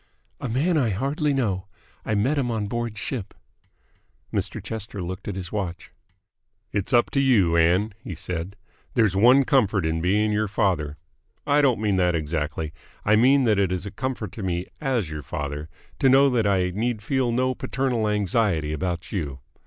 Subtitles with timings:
[0.39, 1.67] "A man I hardly know.
[2.03, 3.35] I met him on board ship"
[4.33, 4.59] Mr.
[4.59, 5.91] Chester looked at his watch.
[6.71, 8.55] "It's up to you, Ann," he said.
[8.95, 10.97] "There's one comfort in being your father
[11.45, 12.73] I don't mean that exactly;
[13.05, 15.69] I mean that it is a comfort to me AS your father
[15.99, 19.39] to know that I need feel no paternal anxiety about you.